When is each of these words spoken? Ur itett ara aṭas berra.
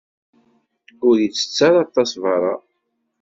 Ur 1.07 1.15
itett 1.19 1.57
ara 1.67 1.79
aṭas 1.85 2.11
berra. 2.21 2.55